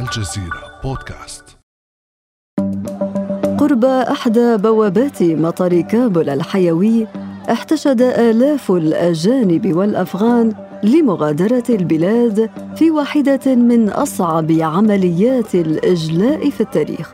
[0.00, 1.44] الجزيرة بودكاست.
[3.58, 7.06] قرب إحدى بوابات مطار كابل الحيوي
[7.52, 10.52] احتشد آلاف الأجانب والأفغان
[10.82, 17.12] لمغادرة البلاد في واحدة من أصعب عمليات الإجلاء في التاريخ.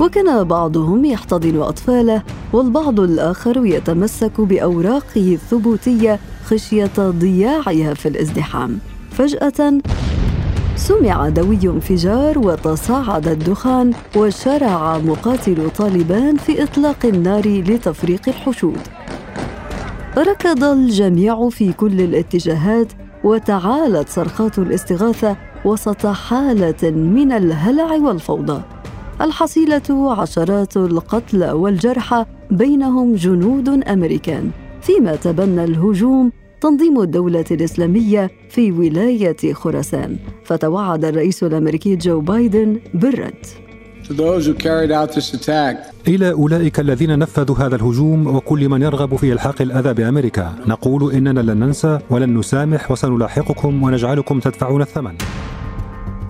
[0.00, 2.22] وكان بعضهم يحتضن أطفاله
[2.52, 8.78] والبعض الآخر يتمسك بأوراقه الثبوتية خشية ضياعها في الازدحام.
[9.10, 9.80] فجأة
[10.78, 18.78] سمع دوي انفجار وتصاعد الدخان وشرع مقاتلو طالبان في إطلاق النار لتفريق الحشود.
[20.18, 22.92] ركض الجميع في كل الاتجاهات
[23.24, 28.62] وتعالت صرخات الاستغاثة وسط حالة من الهلع والفوضى.
[29.20, 34.50] الحصيلة عشرات القتلى والجرحى بينهم جنود أمريكان.
[34.82, 40.16] فيما تبنى الهجوم تنظيم الدولة الإسلامية في ولاية خراسان.
[40.44, 43.46] فتوعد الرئيس الأمريكي جو بايدن بالرد.
[46.08, 50.54] إلى أولئك الذين نفذوا هذا الهجوم وكل من يرغب في إلحاق الأذى بأمريكا.
[50.66, 55.14] نقول إننا لن ننسى ولن نسامح وسنلاحقكم ونجعلكم تدفعون الثمن.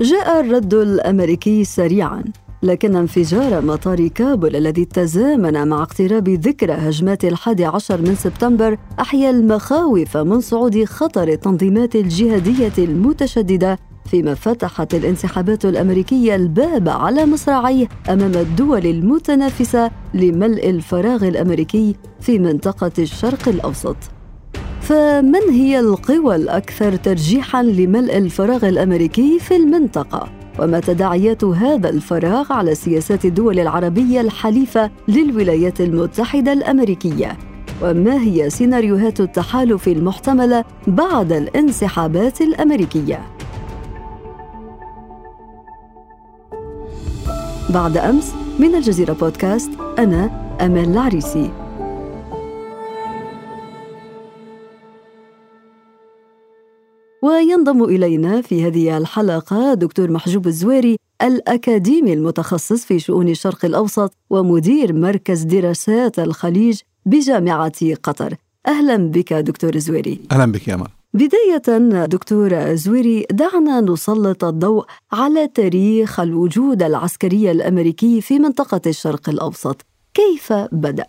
[0.00, 2.24] جاء الرد الأمريكي سريعاً.
[2.62, 9.30] لكن انفجار مطار كابول الذي تزامن مع اقتراب ذكرى هجمات الحادي عشر من سبتمبر أحيا
[9.30, 13.78] المخاوف من صعود خطر التنظيمات الجهادية المتشددة
[14.10, 22.92] فيما فتحت الانسحابات الأمريكية الباب على مصراعيه أمام الدول المتنافسة لملء الفراغ الأمريكي في منطقة
[22.98, 23.96] الشرق الأوسط.
[24.80, 32.74] فمن هي القوى الأكثر ترجيحا لملء الفراغ الأمريكي في المنطقة؟ وما تداعيات هذا الفراغ على
[32.74, 37.38] سياسات الدول العربية الحليفة للولايات المتحدة الأمريكية.
[37.82, 43.20] وما هي سيناريوهات التحالف المحتملة بعد الانسحابات الأمريكية؟
[47.70, 51.67] بعد أمس من الجزيرة بودكاست أنا امال العريسي.
[57.22, 64.92] وينضم إلينا في هذه الحلقة دكتور محجوب الزويري الأكاديمي المتخصص في شؤون الشرق الأوسط ومدير
[64.92, 68.34] مركز دراسات الخليج بجامعة قطر.
[68.66, 70.88] أهلا بك دكتور زويري أهلا بك يا أمل.
[71.14, 79.86] بداية دكتور زويري دعنا نسلط الضوء على تاريخ الوجود العسكري الأمريكي في منطقة الشرق الأوسط.
[80.14, 81.06] كيف بدأ؟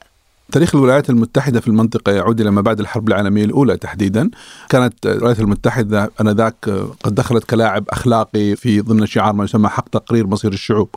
[0.51, 4.29] تاريخ الولايات المتحدة في المنطقة يعود إلى ما بعد الحرب العالمية الأولى تحديدا.
[4.69, 6.69] كانت الولايات المتحدة أنذاك
[7.03, 10.89] قد دخلت كلاعب أخلاقي في ضمن شعار ما يسمى حق تقرير مصير الشعوب.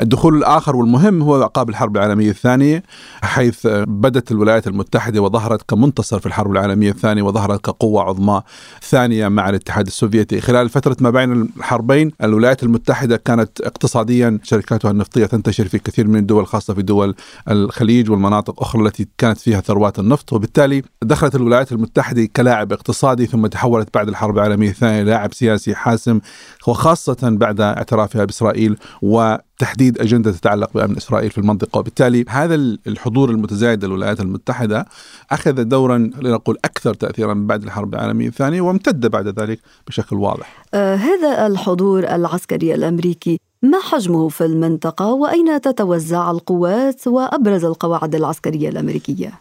[0.00, 2.82] الدخول الآخر والمهم هو عقاب الحرب العالمية الثانية
[3.22, 8.42] حيث بدت الولايات المتحدة وظهرت كمنتصر في الحرب العالمية الثانية وظهرت كقوة عظمى
[8.82, 10.40] ثانية مع الاتحاد السوفيتي.
[10.40, 16.16] خلال فترة ما بين الحربين الولايات المتحدة كانت اقتصاديا شركاتها النفطية تنتشر في كثير من
[16.16, 17.14] الدول خاصة في دول
[17.50, 18.79] الخليج والمناطق أخرى.
[18.86, 24.38] التي كانت فيها ثروات النفط وبالتالي دخلت الولايات المتحدة كلاعب اقتصادي ثم تحولت بعد الحرب
[24.38, 26.20] العالمية الثانية لاعب سياسي حاسم
[26.66, 31.78] وخاصة بعد اعترافها بإسرائيل و تحديد أجندة تتعلق بأمن إسرائيل في المنطقة.
[31.78, 32.54] وبالتالي هذا
[32.86, 34.86] الحضور المتزايد للولايات المتحدة
[35.30, 40.64] أخذ دورا لنقول أكثر تأثيرا بعد الحرب العالمية الثانية وامتد بعد ذلك بشكل واضح.
[40.74, 48.68] آه هذا الحضور العسكري الأمريكي ما حجمه في المنطقة وأين تتوزع القوات وأبرز القواعد العسكرية
[48.68, 49.40] الأمريكية؟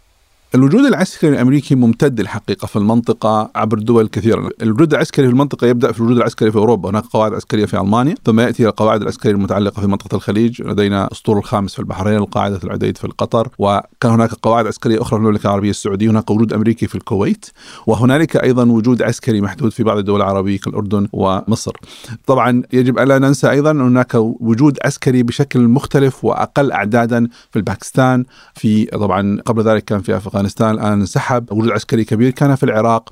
[0.56, 5.92] الوجود العسكري الأمريكي ممتد الحقيقة في المنطقة عبر دول كثيرة، الوجود العسكري في المنطقة يبدأ
[5.92, 9.82] في الوجود العسكري في أوروبا، هناك قواعد عسكرية في ألمانيا، ثم يأتي القواعد العسكرية المتعلقة
[9.82, 14.68] في منطقة الخليج، لدينا اسطول الخامس في البحرين، القاعدة العديد في قطر، وكان هناك قواعد
[14.68, 17.46] عسكرية أخرى في المملكة العربية السعودية، هناك وجود أمريكي في الكويت،
[17.88, 21.74] وهنالك أيضا وجود عسكري محدود في بعض الدول العربية كالأردن ومصر.
[22.26, 28.86] طبعا يجب ألا ننسى أيضا هناك وجود عسكري بشكل مختلف وأقل اعدادا في الباكستان، في
[28.86, 30.39] طبعا قبل ذلك كان في أفغانستان.
[30.46, 31.52] الآن انسحب.
[31.52, 33.10] وجود عسكري كبير كان في العراق.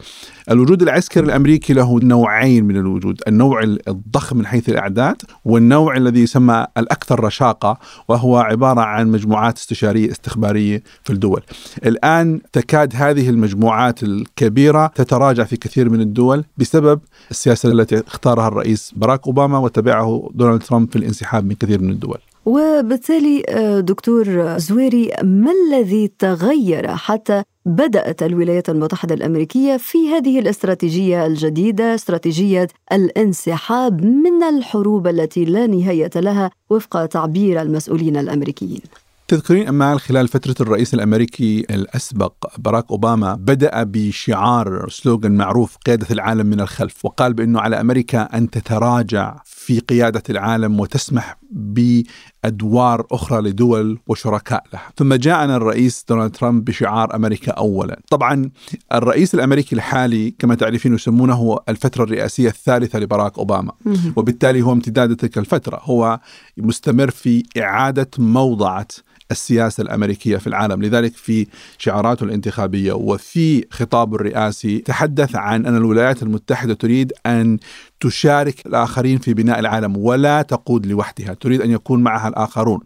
[0.52, 3.22] الوجود العسكري الأمريكي له نوعين من الوجود.
[3.28, 7.78] النوع الضخم من حيث الإعداد والنوع الذي يسمى الأكثر رشاقة
[8.08, 11.42] وهو عبارة عن مجموعات استشارية استخبارية في الدول.
[11.86, 17.00] الآن تكاد هذه المجموعات الكبيرة تتراجع في كثير من الدول بسبب
[17.32, 22.18] السياسة التي اختارها الرئيس باراك أوباما وتبعه دونالد ترامب في الانسحاب من كثير من الدول.
[22.48, 23.44] وبالتالي
[23.82, 32.68] دكتور زويري ما الذي تغير حتى بدأت الولايات المتحدة الأمريكية في هذه الاستراتيجية الجديدة استراتيجية
[32.92, 38.82] الانسحاب من الحروب التي لا نهاية لها وفق تعبير المسؤولين الأمريكيين؟
[39.28, 46.46] تذكرين أمال خلال فترة الرئيس الأمريكي الأسبق باراك أوباما بدأ بشعار سلوغان معروف قيادة العالم
[46.46, 47.06] من الخلف.
[47.06, 49.36] وقال بأنه على أمريكا أن تتراجع
[49.68, 54.92] في قيادة العالم وتسمح بأدوار أخرى لدول وشركاء لها.
[54.98, 58.00] ثم جاءنا الرئيس دونالد ترامب بشعار أمريكا اولا.
[58.10, 58.50] طبعا
[58.94, 63.72] الرئيس الأمريكي الحالي كما تعرفين يسمونه الفترة الرئاسية الثالثة لبراك أوباما،
[64.16, 66.20] وبالتالي هو امتداد تلك الفترة، هو
[66.58, 68.88] مستمر في إعادة موضعة
[69.32, 71.48] السياسة الأمريكية في العالم لذلك في
[71.78, 77.58] شعاراته الانتخابية وفي خطابه الرئاسي تحدث عن أن الولايات المتحدة تريد أن
[78.00, 82.80] تشارك الآخرين في بناء العالم ولا تقود لوحدها تريد أن يكون معها الآخرون.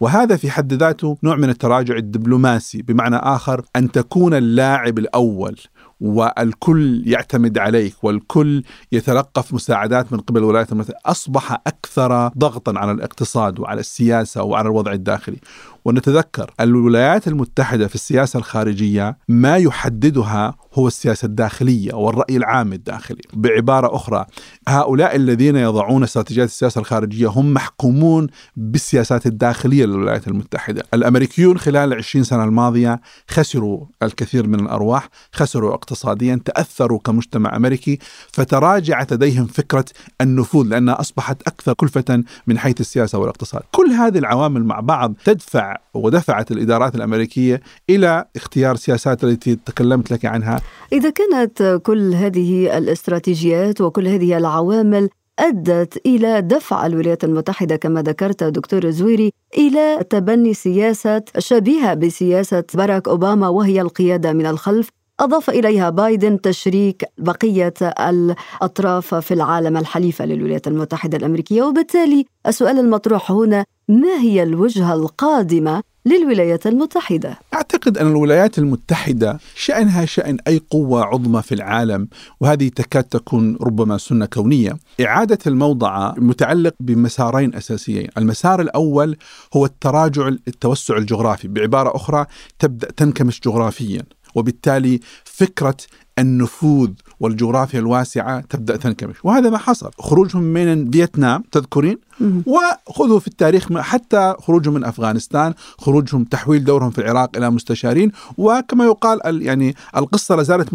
[0.00, 5.56] وهذا في حد ذاته نوع من التراجع الدبلوماسي بمعنى آخر أن تكون اللاعب الأول
[6.00, 13.60] والكل يعتمد عليك والكل يتلقف مساعدات من قبل الولايات المتحدة أصبح أكثر ضغطا على الاقتصاد
[13.60, 15.38] وعلى السياسة وعلى الوضع الداخلي.
[15.86, 23.22] ونتذكر الولايات المتحدة في السياسة الخارجية ما يحددها هو السياسة الداخلية والرأي العام الداخلي.
[23.32, 24.26] بعبارة أخرى
[24.68, 30.82] هؤلاء الذين يضعون استراتيجيات السياسة الخارجية هم محكومون بالسياسات الداخلية للولايات المتحدة.
[30.94, 33.00] الأمريكيون خلال العشرين سنة الماضية
[33.30, 37.98] خسروا الكثير من الأرواح خسروا اقتصاديا تأثروا كمجتمع أمريكي
[38.32, 39.84] فتراجعت لديهم فكرة
[40.20, 43.62] النفوذ لأنها أصبحت أكثر كلفة من حيث السياسة والاقتصاد.
[43.72, 50.24] كل هذه العوامل مع بعض تدفع ودفعت الإدارات الأمريكية إلى اختيار سياسات التي تكلمت لك
[50.24, 50.60] عنها.
[50.92, 55.08] إذا كانت كل هذه الاستراتيجيات وكل هذه العوامل
[55.38, 63.08] أدت إلى دفع الولايات المتحدة كما ذكرت دكتور زويري إلى تبني سياسة شبيهة بسياسة باراك
[63.08, 64.88] أوباما وهي القيادة من الخلف.
[65.20, 71.62] أضاف إليها بايدن تشريك بقية الأطراف في العالم الحليفة للولايات المتحدة الأمريكية.
[71.62, 80.04] وبالتالي السؤال المطروح هنا ما هي الوجهة القادمة للولايات المتحدة؟ أعتقد أن الولايات المتحدة شأنها
[80.04, 82.08] شأن أي قوة عظمى في العالم
[82.40, 84.76] وهذه تكاد تكون ربما سنة كونية.
[85.00, 88.08] إعادة الموضع متعلق بمسارين أساسيين.
[88.18, 89.16] المسار الأول
[89.56, 91.48] هو التراجع التوسع الجغرافي.
[91.48, 92.26] بعبارة أخرى
[92.58, 94.02] تبدأ تنكمش جغرافيا.
[94.36, 95.76] وبالتالي فكرة
[96.18, 96.90] النفوذ
[97.20, 99.16] والجغرافيا الواسعة تبدأ تنكمش.
[99.24, 99.90] وهذا ما حصل.
[99.98, 101.98] خروجهم من فيتنام تذكرين؟
[102.46, 108.84] وخذوا في التاريخ حتى خروجهم من أفغانستان، خروجهم تحويل دورهم في العراق إلى مستشارين وكما
[108.84, 110.74] يقال يعني القصة لا زالت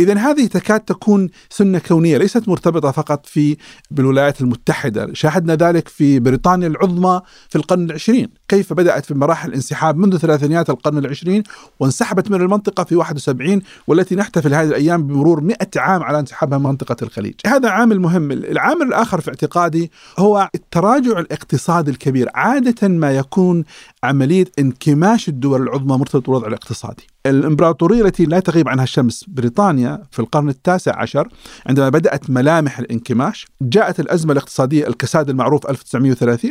[0.00, 3.56] اذا هذه تكاد تكون سنة كونية ليست مرتبطة فقط في
[3.90, 9.96] بالولايات المتحدة، شاهدنا ذلك في بريطانيا العظمى في القرن العشرين، كيف بدأت في مراحل الانسحاب
[9.96, 11.42] منذ ثلاثينيات القرن العشرين
[11.80, 16.64] وانسحبت من المنطقة في 71 والتي نحتفل هذه الأيام بمرور 100 عام على انسحابها من
[16.64, 17.34] منطقة الخليج.
[17.46, 23.64] هذا عامل مهم، العامل الآخر في اعتقادي هو التراجع الاقتصادي الكبير عادة ما يكون
[24.02, 27.06] عملية انكماش الدول العظمى مرتبط بالوضع الاقتصادي.
[27.30, 31.28] الإمبراطورية التي لا تغيب عنها الشمس بريطانيا في القرن التاسع عشر
[31.66, 36.50] عندما بدأت ملامح الانكماش جاءت الأزمة الاقتصادية الكساد المعروف 1930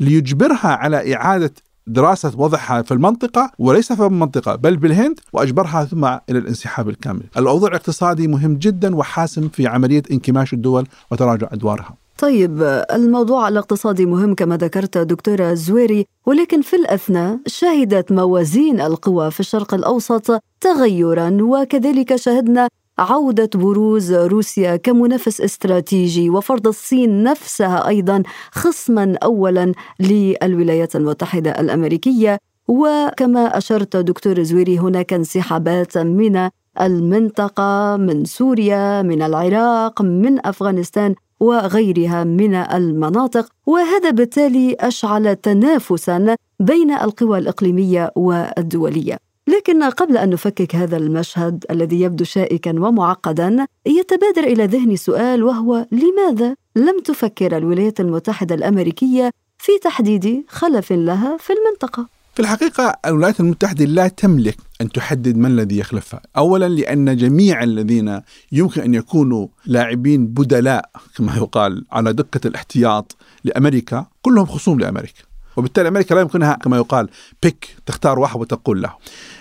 [0.00, 1.54] ليجبرها على إعادة
[1.86, 7.22] دراسة وضعها في المنطقة وليس في المنطقة بل بالهند وأجبرها ثم إلى الانسحاب الكامل.
[7.36, 12.07] الأوضاع الاقتصادي مهم جدا وحاسم في عملية انكماش الدول وتراجع أدوارها.
[12.18, 12.62] طيب
[12.92, 19.74] الموضوع الاقتصادي مهم كما ذكرت دكتورة زويري ولكن في الأثناء شهدت موازين القوى في الشرق
[19.74, 22.68] الأوسط تغيرا وكذلك شهدنا
[22.98, 28.22] عودة بروز روسيا كمنافس استراتيجي وفرض الصين نفسها أيضا
[28.52, 32.38] خصما أولا للولايات المتحدة الأمريكية.
[32.68, 36.48] وكما أشرت دكتور زويري هناك انسحابات من
[36.80, 46.90] المنطقة من سوريا من العراق من أفغانستان وغيرها من المناطق وهذا بالتالي أشعل تنافسا بين
[46.90, 49.18] القوى الإقليمية والدولية.
[49.48, 55.86] لكن قبل أن نفكك هذا المشهد الذي يبدو شائكا ومعقدا يتبادر إلى ذهني سؤال وهو
[55.92, 63.40] لماذا لم تفكر الولايات المتحدة الأمريكية في تحديد خلف لها في المنطقة؟ في الحقيقة الولايات
[63.40, 68.20] المتحدة لا تملك أن تحدد من الذي يخلفها أولا لأن جميع الذين
[68.52, 75.22] يمكن أن يكونوا لاعبين بدلاء كما يقال على دكة الاحتياط لأمريكا كلهم خصوم لأمريكا
[75.56, 77.08] وبالتالي أمريكا لا يمكنها كما يقال
[77.42, 78.92] بيك تختار واحد وتقول له.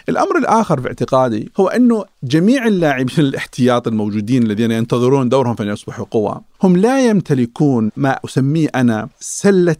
[0.09, 6.05] الأمر الآخر في اعتقادي هو أنه جميع اللاعبين الاحتياط الموجودين الذين ينتظرون دورهم فان يصبحوا
[6.11, 9.75] قوى هم لا يمتلكون ما أسميه أنا سلة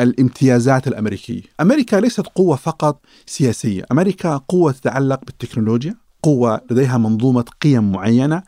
[0.00, 1.42] الامتيازات الأمريكية.
[1.60, 8.42] أمريكا ليست قوة فقط سياسية، أمريكا قوة تتعلق بالتكنولوجيا، قوة لديها منظومة قيم معينة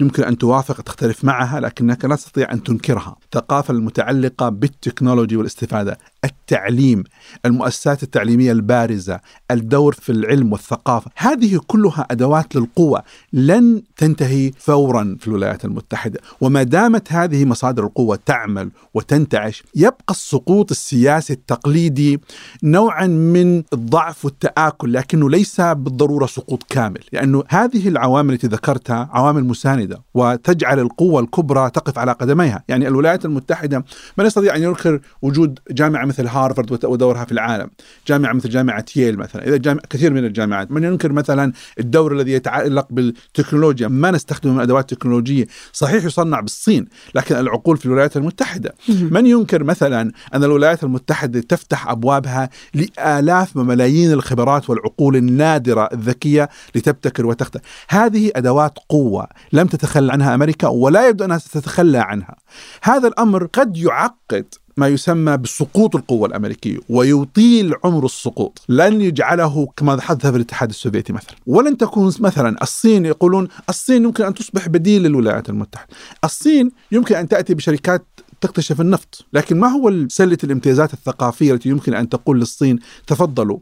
[0.00, 3.16] يمكن أن توافق تختلف معها لكنك لا تستطيع أن تنكرها.
[3.24, 7.04] الثقافة المتعلقة بالتكنولوجي والاستفادة، التعليم
[7.46, 9.20] المؤسسات التعليمية البارزة
[9.50, 16.20] الدور في العلم والثقافة هذه كلها أدوات للقوة لن تنتهي فورا في الولايات المتحدة.
[16.40, 22.20] وما دامت هذه مصادر القوة تعمل وتنتعش يبقى السقوط السياسي التقليدي
[22.62, 29.44] نوعا من الضعف والتآكل لكنه ليس بالضرورة سقوط كامل لأنه هذه العوامل التي ذكرتها عوامل
[29.44, 32.64] مساندة وتجعل القوة الكبرى تقف على قدميها.
[32.68, 33.84] يعني الولايات المتحدة
[34.18, 37.70] من يستطيع أن ينكر وجود جامعة مثل هارفارد ودورها في العالم.
[38.06, 39.48] جامعة مثل جامعة ييل مثلا.
[39.48, 40.70] إذا جامعة كثير من الجامعات.
[40.70, 43.88] من ينكر مثلا الدور الذي يتعلق بالتكنولوجيا.
[43.88, 45.46] ما نستخدم من أدوات تكنولوجية.
[45.72, 48.74] صحيح يصنع بالصين لكن العقول في الولايات المتحدة.
[48.88, 57.26] من ينكر مثلا أن الولايات المتحدة تفتح أبوابها لآلاف وملايين الخبرات والعقول النادرة الذكية لتبتكر
[57.26, 57.62] وتخترع.
[57.88, 62.36] هذه أدوات قوة لم تتخلى عنها أمريكا ولا يبدو أنها ستتخلى عنها.
[62.82, 68.62] هذا الأمر قد يعقد ما يسمى بسقوط القوة الأمريكية ويطيل عمر السقوط.
[68.68, 71.36] لن يجعله كما حدث في الاتحاد السوفيتي مثلا.
[71.46, 75.88] ولن تكون مثلا الصين يقولون الصين يمكن أن تصبح بديل للولايات المتحدة.
[76.24, 78.06] الصين يمكن أن تأتي بشركات
[78.40, 83.58] تكتشف النفط لكن ما هو سلة الامتيازات الثقافية التي يمكن أن تقول للصين تفضلوا؟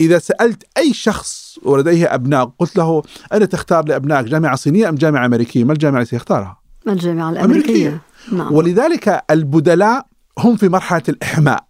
[0.00, 3.02] إذا سألت أي شخص ولديه أبناء قلت له
[3.32, 7.88] أنا تختار لأبنائك جامعة صينية أم جامعة أمريكية؟ ما الجامعة التي يختارها؟ الجامعة الأمريكية.
[7.88, 8.00] أمريكية.
[8.32, 8.54] نعم.
[8.54, 10.06] ولذلك البدلاء
[10.38, 11.64] هم في مرحلة الإحماء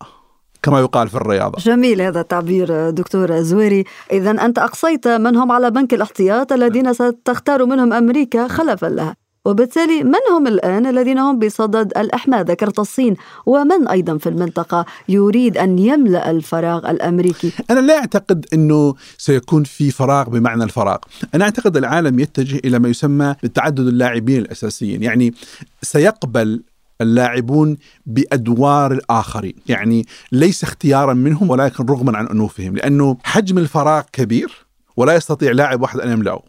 [0.63, 1.59] كما يقال في الرياضة.
[1.59, 3.85] جميل هذا التعبير دكتور زويري.
[4.13, 9.17] إذا أنت أقصيت من هم على بنك الاحتياط الذين ستختار منهم أمريكا خلفا لها.
[9.47, 13.17] وبالتالي من هم الآن الذين هم بصدد الإحماء؟ ذكرت الصين.
[13.47, 19.91] ومن أيضا في المنطقة يريد أن يملأ الفراغ الأمريكي؟ أنا لا أعتقد أنه سيكون في
[19.91, 20.99] فراغ بمعنى الفراغ.
[21.35, 25.03] أنا أعتقد العالم يتجه إلى ما يسمى بتعدد اللاعبين الأساسيين.
[25.03, 25.35] يعني
[25.83, 26.63] سيقبل
[27.01, 34.67] اللاعبون بأدوار الآخرين، يعني ليس اختيارا منهم ولكن رغما عن أنوفهم، لأنه حجم الفراغ كبير
[34.97, 36.43] ولا يستطيع لاعب واحد أن يملأه.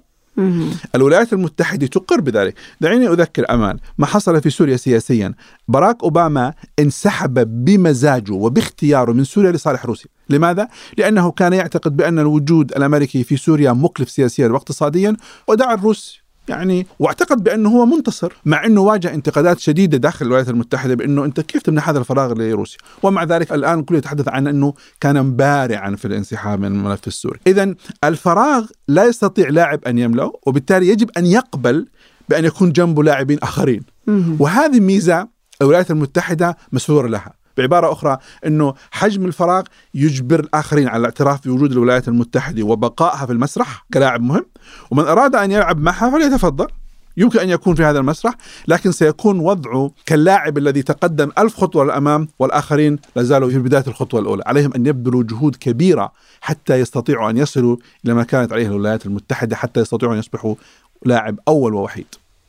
[0.95, 2.55] الولايات المتحدة تقر بذلك.
[2.81, 5.33] دعيني أذكر أمان ما حصل في سوريا سياسيا.
[5.67, 10.09] باراك أوباما انسحب بمزاجه وباختياره من سوريا لصالح روسيا.
[10.29, 16.87] لماذا؟ لأنه كان يعتقد بأن الوجود الأمريكي في سوريا مكلف سياسيا واقتصاديا ودعا الروس يعني
[16.99, 21.61] واعتقد بأنه هو منتصر مع إنه واجه انتقادات شديدة داخل الولايات المتحدة بأنه أنت كيف
[21.61, 26.59] تمنح هذا الفراغ لروسيا؟ ومع ذلك الآن الكل يتحدث عن إنه كان بارعا في الانسحاب
[26.59, 27.39] من الملف السوري.
[27.47, 31.87] اذا الفراغ لا يستطيع لاعب أن يملأه وبالتالي يجب أن يقبل
[32.29, 33.83] بأن يكون جنبه لاعبين آخرين.
[34.39, 35.27] وهذه ميزة
[35.61, 37.33] الولايات المتحدة مسرورة لها.
[37.57, 43.85] بعبارة أخرى أنه حجم الفراغ يجبر الآخرين على الاعتراف بوجود الولايات المتحدة وبقائها في المسرح
[43.93, 44.45] كلاعب مهم.
[44.91, 46.67] ومن أراد أن يلعب معها فليتفضل.
[47.17, 48.33] يمكن أن يكون في هذا المسرح
[48.67, 54.43] لكن سيكون وضعه كاللاعب الذي تقدم ألف خطوة للأمام والآخرين لازالوا في بداية الخطوة الأولى.
[54.45, 59.55] عليهم أن يبذلوا جهود كبيرة حتى يستطيعوا أن يصلوا إلى ما كانت عليه الولايات المتحدة
[59.55, 60.55] حتى يستطيعوا أن يصبحوا
[61.05, 62.07] لاعب أول ووحيد.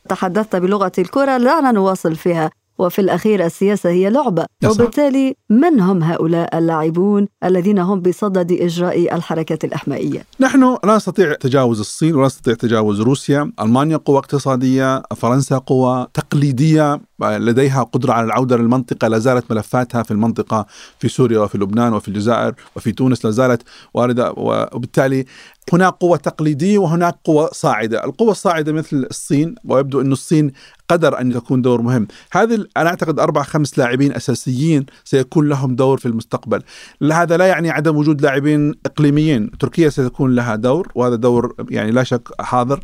[0.09, 2.49] تحدثت بلغة الكرة دعنا نواصل فيها.
[2.77, 9.65] وفي الأخير السياسة هي لعبة وبالتالي من هم هؤلاء اللاعبون الذين هم بصدد إجراء الحركة
[9.65, 16.03] الإحمائية؟ نحن لا نستطيع تجاوز الصين ولا نستطيع تجاوز روسيا ألمانيا قوة اقتصادية فرنسا قوة
[16.03, 20.65] تقليدية لديها قدرة على العودة للمنطقة لا زالت ملفاتها في المنطقة
[20.99, 23.61] في سوريا وفي لبنان وفي الجزائر وفي تونس لا زالت
[23.93, 25.25] واردة وبالتالي
[25.73, 28.03] هناك قوة تقليدية وهناك قوة صاعدة.
[28.03, 30.51] القوة الصاعدة مثل الصين ويبدو أن الصين
[30.89, 32.07] قدر أن تكون دور مهم.
[32.31, 36.63] هذه أنا أعتقد أربع خمس لاعبين أساسيين سيكون لهم دور في المستقبل.
[37.11, 39.51] هذا لا يعني عدم وجود لاعبين إقليميين.
[39.59, 42.79] تركيا ستكون لها دور وهذا دور يعني لا شك حاضر.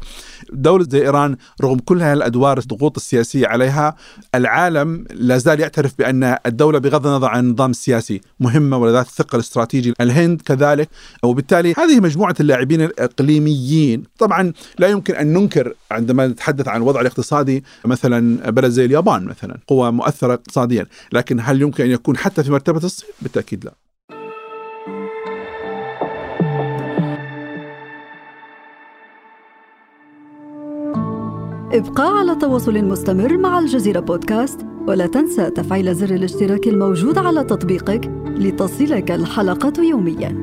[0.54, 3.96] دولة زي إيران رغم كل هذه الأدوار الضغوط السياسية عليها
[4.36, 9.94] العالم لا زال يعترف بأن الدولة بغض النظر عن النظام السياسي مهمة وذات الثقل الاستراتيجي.
[10.02, 10.90] الهند كذلك
[11.24, 14.04] وبالتالي هذه مجموعة اللاعبين الإقليميين.
[14.20, 19.58] طبعا لا يمكن أن ننكر عندما نتحدث عن الوضع الاقتصادي مثلا بلد زي اليابان مثلا
[19.68, 23.74] قوة مؤثرة اقتصاديا لكن هل يمكن أن يكون حتى في مرتبة الصين؟ بالتأكيد لا.
[31.74, 38.12] ابقى على تواصل مستمر مع الجزيرة بودكاست ولا تنسى تفعيل زر الاشتراك الموجود على تطبيقك
[38.26, 40.43] لتصلك الحلقة يومياً.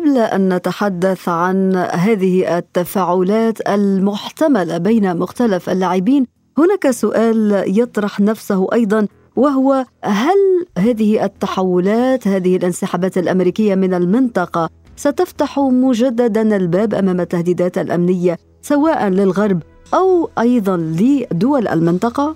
[0.00, 6.26] قبل أن نتحدث عن هذه التفاعلات المحتملة بين مختلف اللاعبين
[6.58, 15.58] هناك سؤال يطرح نفسه أيضا وهو هل هذه التحولات هذه الانسحابات الأمريكية من المنطقة ستفتح
[15.58, 19.62] مجددا الباب أمام التهديدات الأمنية سواء للغرب
[19.94, 22.34] أو أيضا لدول المنطقة؟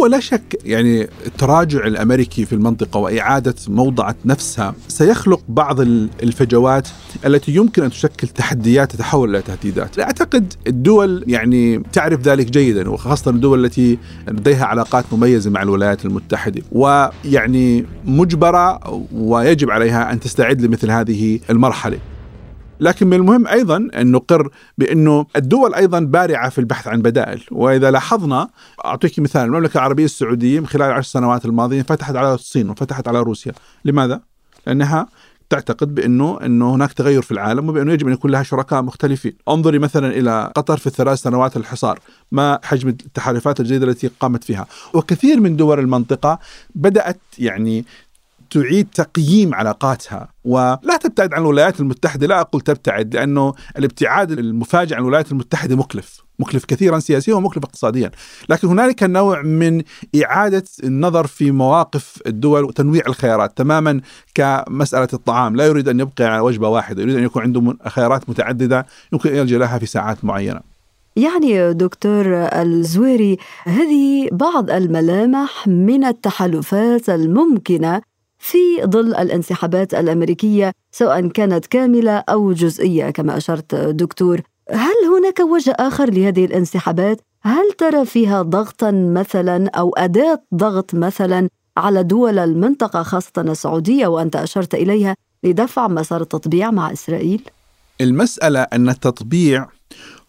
[0.00, 6.88] هو لا شك يعني التراجع الأمريكي في المنطقة وإعادة موضعه نفسها سيخلق بعض الفجوات
[7.26, 9.98] التي يمكن أن تشكل تحديات تتحول إلى تهديدات.
[9.98, 16.62] أعتقد الدول يعني تعرف ذلك جيدا وخاصة الدول التي لديها علاقات مميزة مع الولايات المتحدة
[16.72, 18.80] ويعني مجبرة
[19.14, 21.98] ويجب عليها أن تستعد لمثل هذه المرحلة.
[22.80, 27.90] لكن من المهم أيضا أن نقر بأنه الدول أيضا بارعة في البحث عن بدائل، وإذا
[27.90, 28.48] لاحظنا
[28.84, 33.20] أعطيك مثال المملكة العربية السعودية من خلال العشر سنوات الماضية فتحت على الصين وفتحت على
[33.20, 33.52] روسيا،
[33.84, 34.20] لماذا؟
[34.66, 35.08] لأنها
[35.50, 39.78] تعتقد بأنه أنه هناك تغير في العالم وبأنه يجب أن يكون لها شركاء مختلفين، انظري
[39.78, 41.98] مثلا إلى قطر في الثلاث سنوات الحصار،
[42.32, 46.38] ما حجم التحالفات الجديدة التي قامت فيها، وكثير من دول المنطقة
[46.74, 47.84] بدأت يعني
[48.50, 52.26] تعيد تقييم علاقاتها ولا تبتعد عن الولايات المتحدة.
[52.26, 58.10] لا أقول تبتعد لأنه الابتعاد المفاجئ عن الولايات المتحدة مكلف مكلف كثيرا سياسيا ومكلف اقتصاديا.
[58.48, 59.82] لكن هنالك نوع من
[60.24, 64.00] إعادة النظر في مواقف الدول وتنويع الخيارات تماما
[64.34, 65.56] كمسألة الطعام.
[65.56, 69.36] لا يريد أن يبقى على وجبة واحدة يريد أن يكون عنده خيارات متعددة يمكن أن
[69.36, 70.60] يلجأ لها في ساعات معينة.
[71.16, 78.02] يعني دكتور الزويري هذه بعض الملامح من التحالفات الممكنة
[78.40, 85.76] في ظل الانسحابات الأمريكية سواء كانت كاملة أو جزئية كما أشرت دكتور هل هناك وجه
[85.78, 93.02] آخر لهذه الانسحابات؟ هل ترى فيها ضغطا مثلا أو أداة ضغط مثلا على دول المنطقة
[93.02, 97.42] خاصة السعودية وأنت أشرت إليها لدفع مسار التطبيع مع إسرائيل؟
[98.00, 99.66] المسألة أن التطبيع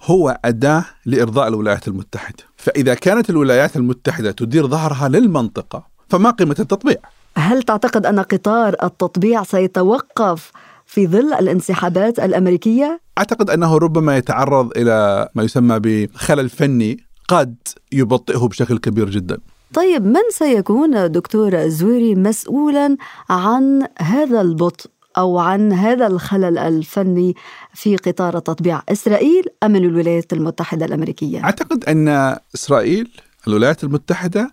[0.01, 2.43] هو أداة لإرضاء الولايات المتحدة.
[2.55, 6.97] فإذا كانت الولايات المتحدة تدير ظهرها للمنطقة فما قيمة التطبيع؟
[7.37, 10.51] هل تعتقد أن قطار التطبيع سيتوقف
[10.85, 16.97] في ظل الانسحابات الأمريكية؟ أعتقد أنه ربما يتعرض إلى ما يسمى بخلل فني
[17.27, 17.55] قد
[17.91, 19.37] يبطئه بشكل كبير جدا.
[19.73, 22.97] طيب من سيكون دكتور الزويري مسؤولا
[23.29, 27.35] عن هذا البطء أو عن هذا الخلل الفني
[27.73, 33.11] في قطار التطبيع إسرائيل أم الولايات المتحدة الأمريكية؟ أعتقد أن إسرائيل
[33.47, 34.51] الولايات المتحدة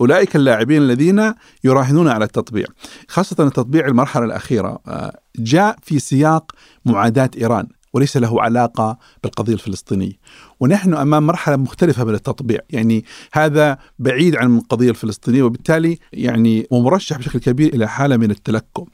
[0.00, 1.34] و أولئك اللاعبين الذين
[1.64, 2.66] يراهنون على التطبيع
[3.08, 6.52] خاصة التطبيع المرحلة الأخيرة آه، جاء في سياق
[6.84, 10.12] معاداة إيران وليس له علاقة بالقضية الفلسطينية.
[10.60, 17.18] ونحن أمام مرحلة مختلفة من التطبيع، يعني هذا بعيد عن القضية الفلسطينية وبالتالي يعني ومرشح
[17.18, 18.84] بشكل كبير إلى حالة من التلكم.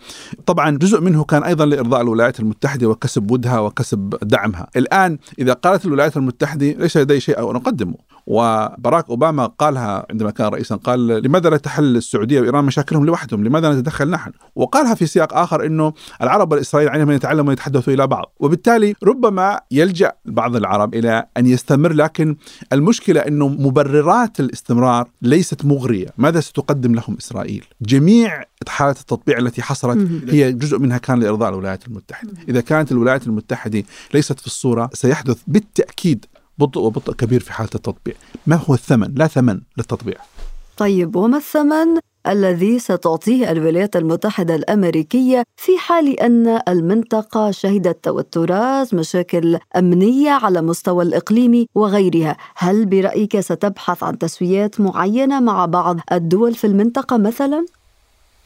[0.47, 4.67] طبعا جزء منه كان أيضا لإرضاء الولايات المتحدة وكسب ودها وكسب دعمها.
[4.77, 7.95] الآن إذا قالت الولايات المتحدة ليس لدي شيء ان أقدمه،
[8.27, 13.73] وبراك أوباما قالها عندما كان رئيسا قال لماذا لا تحل السعودية وإيران مشاكلهم لوحدهم؟ لماذا
[13.73, 18.33] نتدخل نحن؟ وقالها في سياق آخر إنه العرب والاسرائيليين عليهم ان يتعلموا ويتحدثوا إلى بعض،
[18.41, 22.37] وبالتالي ربما يلجأ بعض العرب إلى أن يستمر لكن
[22.73, 30.09] المشكلة إنه مبررات الاستمرار ليست مغرية، ماذا ستقدم لهم إسرائيل؟ جميع حالات التطبيع التي حصلت
[30.29, 33.83] هي جزء منها كان لإرضاء الولايات المتحدة، إذا كانت الولايات المتحدة
[34.15, 36.25] ليست في الصورة سيحدث بالتأكيد
[36.59, 38.15] بطء وبطء كبير في حالة التطبيع،
[38.47, 40.17] ما هو الثمن؟ لا ثمن للتطبيع.
[40.77, 49.59] طيب وما الثمن الذي ستعطيه الولايات المتحدة الأمريكية في حال أن المنطقة شهدت توترات مشاكل
[49.77, 56.67] أمنية على مستوى الإقليمي وغيرها هل برأيك ستبحث عن تسويات معينة مع بعض الدول في
[56.67, 57.67] المنطقة مثلاً؟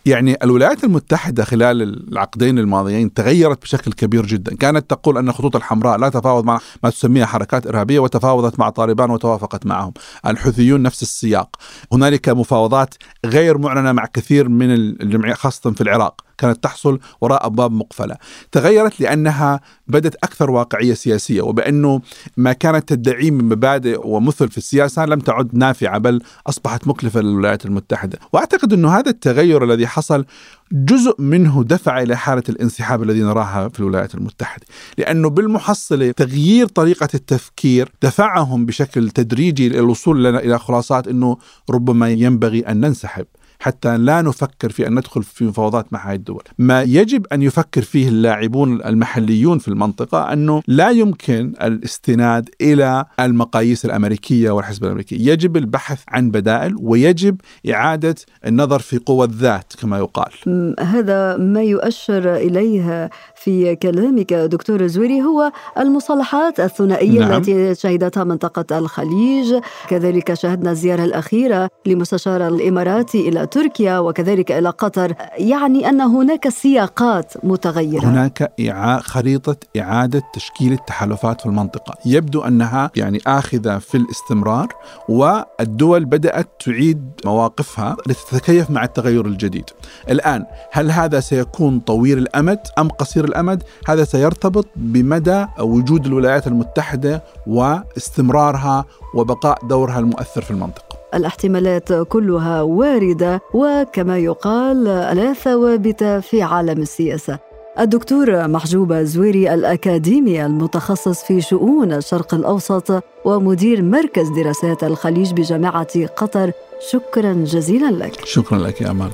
[0.06, 1.82] يعني الولايات المتحدة خلال
[2.12, 4.56] العقدين الماضيين تغيرت بشكل كبير جدا.
[4.56, 9.10] كانت تقول أن خطوط الحمراء لا تفاوض مع ما تسميها حركات إرهابية وتفاوضت مع طالبان
[9.10, 9.92] وتوافقت معهم.
[10.26, 11.56] الحوثيون نفس السياق.
[11.92, 12.94] هنالك مفاوضات
[13.26, 16.29] غير معلنة مع كثير من الجمعيات خاصة في العراق.
[16.40, 18.16] كانت تحصل وراء أبواب مقفلة،
[18.52, 22.00] تغيرت لأنها بدت أكثر واقعية سياسية وبأنه
[22.36, 27.66] ما كانت تدعيه من مبادئ ومثل في السياسة لم تعد نافعة بل أصبحت مكلفة للولايات
[27.66, 30.24] المتحدة، وأعتقد أنه هذا التغير الذي حصل
[30.72, 34.66] جزء منه دفع إلى حالة الانسحاب الذي نراها في الولايات المتحدة،
[34.98, 41.36] لأنه بالمحصلة تغيير طريقة التفكير دفعهم بشكل تدريجي للوصول لنا إلى خلاصات أنه
[41.70, 43.26] ربما ينبغي أن ننسحب.
[43.60, 46.42] حتى لا نفكر في أن ندخل في مفاوضات مع هذه الدول.
[46.58, 53.84] ما يجب أن يفكر فيه اللاعبون المحليون في المنطقة أنه لا يمكن الاستناد إلى المقاييس
[53.84, 55.16] الأمريكية والحزب الأمريكي.
[55.16, 57.36] يجب البحث عن بدائل ويجب
[57.70, 58.14] إعادة
[58.46, 60.32] النظر في قوى الذات كما يقال.
[60.80, 67.32] هذا ما يؤشر إليه في كلامك دكتور زويري هو المصالحات الثنائية نعم.
[67.32, 69.54] التي شهدتها منطقة الخليج.
[69.88, 77.32] كذلك شهدنا الزيارة الأخيرة لمستشار الإماراتي إلى تركيا وكذلك إلى قطر يعني أن هناك سياقات
[77.44, 78.04] متغيرة.
[78.04, 81.94] هناك إعاء خريطة إعادة تشكيل التحالفات في المنطقة.
[82.06, 84.68] يبدو أنها يعني آخذة في الاستمرار
[85.08, 89.64] والدول بدأت تعيد مواقفها لتتكيف مع التغير الجديد.
[90.10, 97.22] الآن هل هذا سيكون طويل الأمد أم قصير الأمد؟ هذا سيرتبط بمدى وجود الولايات المتحدة
[97.46, 98.84] واستمرارها
[99.14, 100.89] وبقاء دورها المؤثر في المنطقة.
[101.14, 107.38] الاحتمالات كلها واردة وكما يقال لا ثوابت في عالم السياسة.
[107.80, 116.52] الدكتور محجوب زويري الأكاديمي المتخصص في شؤون الشرق الأوسط ومدير مركز دراسات الخليج بجامعة قطر
[116.90, 118.24] شكرا جزيلا لك.
[118.24, 119.10] شكرا لك يا أمان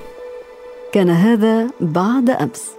[0.93, 2.71] كان هذا بعد أمس.